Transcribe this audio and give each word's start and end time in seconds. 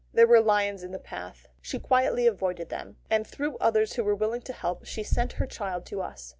There 0.15 0.25
were 0.25 0.41
lions 0.41 0.81
in 0.81 0.89
the 0.93 0.97
path. 0.97 1.47
She 1.61 1.77
quietly 1.77 2.25
avoided 2.25 2.69
them, 2.69 2.97
and 3.11 3.27
through 3.27 3.57
others 3.59 3.93
who 3.93 4.03
were 4.03 4.15
willing 4.15 4.41
to 4.41 4.53
help 4.53 4.83
she 4.83 5.03
sent 5.03 5.33
her 5.33 5.45
child 5.45 5.85
to 5.85 6.01
us. 6.01 6.27